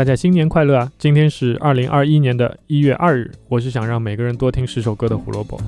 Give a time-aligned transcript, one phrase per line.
[0.00, 0.90] 大家新年快乐啊！
[0.96, 5.60] 今天是二零二一年的一月二日，我是想让每个人多听十首歌的胡萝卜。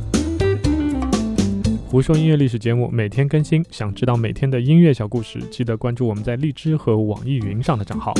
[1.86, 8.14] 胡说音乐历史节目每天更新，想知道每天的音乐小故事，记得关注我们在荔枝和网易云上的账号。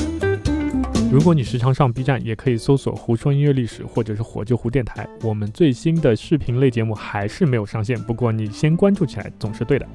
[1.11, 5.09] 如果你时常上 B 站，也可以搜索“胡说音乐历史”或者是“火救胡电台”。
[5.25, 9.89] 我们最新的视频类节目还是没有上线，不过你先关注起来总是对的。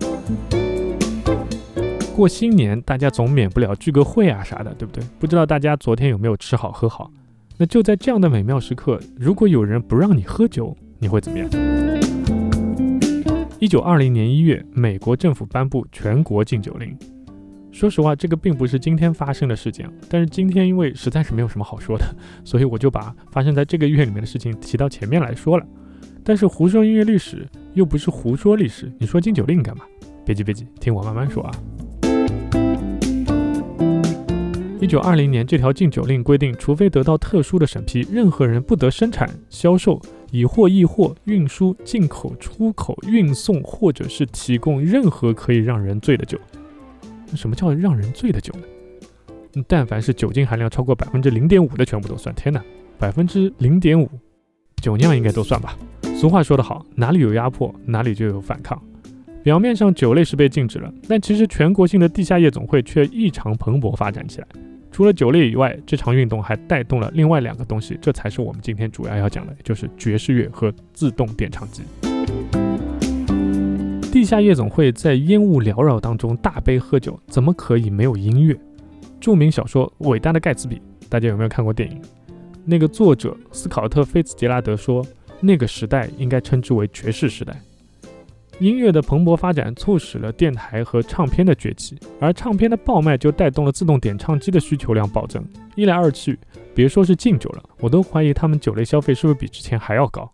[2.18, 5.04] 过新年，大家总免不了聚个会啊啥的，对不对？
[5.20, 7.12] 不知道大家昨天有没有吃好喝好？
[7.58, 11.48] 那就在这样的美妙时刻，如果有人不让你喝酒，你会怎么样？
[13.60, 16.98] 一九二零年一月，美国政府颁布全国禁酒令。
[17.72, 25.66] 说实话，这个并不是今天发生的事件，但是今天因为实在是没有什么好说的，所以我就把发生在这个月里面的事情提到前面来说了。
[26.24, 29.84] 但是胡说音乐历史又不是胡说历史，你说禁酒令干嘛？
[30.26, 31.52] 别急别急，听我慢慢说啊。
[34.80, 40.00] 一九二零年，这条禁酒令规定，除非得到特殊的审批，任何人不得生产、销售、
[40.32, 46.38] 以货易货、运输、进口、出口、运送，或者是提供任何可以让人醉的酒。
[47.34, 49.64] 什么叫让人醉的酒呢？
[49.68, 52.34] 但凡是酒精含量超过百分之零点五的，全部都算。
[52.36, 52.64] 天哪，
[53.00, 54.08] 百分之零点五，
[54.84, 55.76] 酒酿应该都算吧？
[56.16, 58.80] 俗话说得好，哪里有压迫，哪里就有反抗。
[59.48, 64.48] 表面上酒类是被禁止了，但其实全国性的地下夜总会却异常蓬勃发展起来。
[64.92, 71.82] 除了酒类以外，这场运动还带动了另外两个东西，这才是我们今天主要要讲的，就是爵士乐和自动点唱机。
[74.12, 78.54] 地下夜总会在烟雾缭绕当中大杯喝酒，怎么可以没有音乐？
[79.22, 80.76] 著名小说《伟大的盖茨比》，
[81.08, 82.02] 大家有没有看过电影？
[82.66, 85.06] 那个作者斯考特·菲茨杰拉德说，
[85.40, 87.58] 那个时代应该称之为爵士时代。
[88.60, 95.46] 音乐的蓬勃发展促使了电台和唱片的崛起，而唱片的爆卖就带动了自动点唱机的需求量暴增。
[95.76, 96.40] 一来二去，
[96.74, 100.32] 别说是禁酒了，我都怀疑他们酒类消费是不是比之前还要高。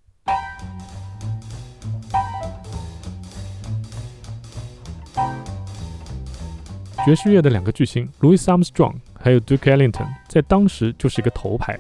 [7.06, 11.78] 爵士乐的两个巨星 Louis Armstrong 还有 Duke Ellington 在当时就是一个头牌，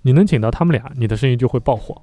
[0.00, 2.00] 你能请到他们俩，你的生意就会爆火。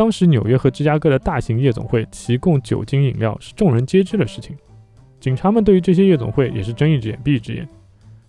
[0.00, 4.56] 当时纽约和芝加哥的大型夜总会提供酒精饮料是众人皆知的事情，
[5.20, 7.68] 警察们对于这些夜总会也是睁一只眼闭一只眼，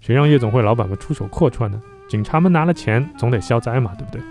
[0.01, 1.81] 谁让夜总会老板们出手阔绰呢？
[2.09, 4.21] 警察们拿了钱总得消灾嘛，对不对？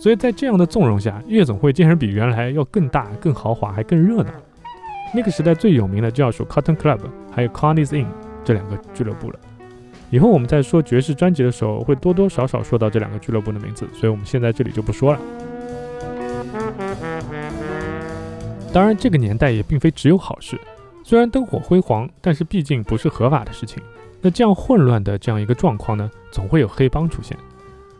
[0.00, 4.32] 所以在这样的纵容下，夜总会竟然比原来要更大、更豪华，还更热闹。
[5.14, 6.98] 那个时代最有名的就要数 Cotton Club
[7.30, 8.08] 还有 Connie's Inn
[8.42, 9.38] 这两个俱乐部了。
[10.10, 15.20] 以后我们在说爵士专辑的时候，会多多少少说到这两个俱乐部的名字，所以我们现在这里就不说了。
[18.72, 20.58] 当然，这个年代也并非只有好事。
[21.02, 23.82] 虽然灯火辉煌，但是毕竟不是合法的事情。
[24.20, 27.36] 那这样混乱的这样一个状况呢，总会有黑帮出现。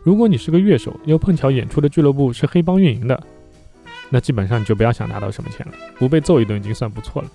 [0.03, 3.21] 如果你是个乐手，又碰巧演出的俱乐部是黑帮运营的，
[4.09, 7.29] 那基本上你就不要想拿到什么钱了，不被揍一顿已经算不错了。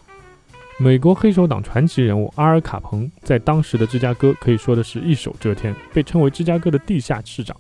[0.78, 7.56] 美国黑手党传奇人物阿尔卡彭在当时的芝加哥可以说的是一手遮天，被称为芝加哥的地下市长。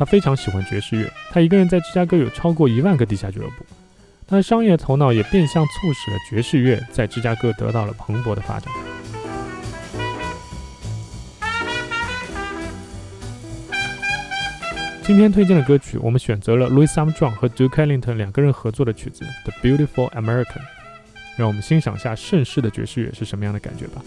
[0.00, 3.66] 他非常喜欢爵士乐，他一个人在芝加哥有超过一万个地下俱乐部。
[4.26, 8.72] 他的商业头脑也变相促使了爵士乐在芝加哥得到了蓬勃的发展。
[15.02, 20.44] 今天推荐的歌曲，我们选择了 Louis Armstrong 和 Duke Ellington 两个人合作的曲子《The Beautiful American》，
[21.36, 24.02] 让我们欣赏下盛世的爵士乐是什么样的感觉吧。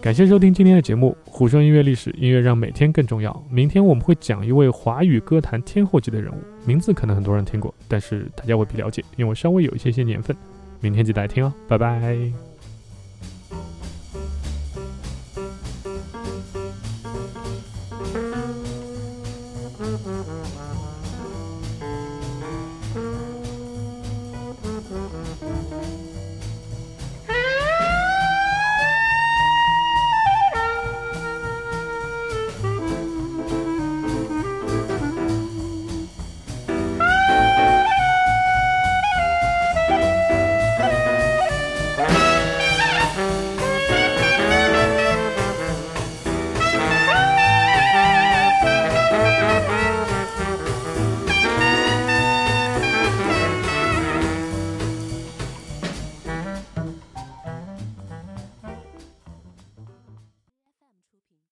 [0.00, 3.44] 感谢收听今天的节目《虎说音乐历史》，音乐让每天更重要。
[3.50, 10.36] 明天我们会讲一位华语歌坛天后级的人物，名字可能很多人听过，但是大家未必了解，因为稍微有一些些年份。
[10.80, 12.47] 明天记得来听哦，拜拜。